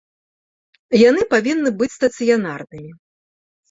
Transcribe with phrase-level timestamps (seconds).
[1.09, 2.91] Яны павінны быць стацыянарнымі.